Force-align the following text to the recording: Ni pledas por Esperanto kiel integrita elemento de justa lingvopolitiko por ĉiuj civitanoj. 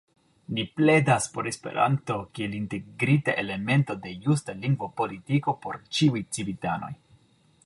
Ni 0.57 0.61
pledas 0.77 1.27
por 1.35 1.49
Esperanto 1.51 2.15
kiel 2.39 2.57
integrita 2.61 3.37
elemento 3.43 3.99
de 4.07 4.17
justa 4.27 4.59
lingvopolitiko 4.65 5.59
por 5.67 5.83
ĉiuj 5.99 6.29
civitanoj. 6.39 6.95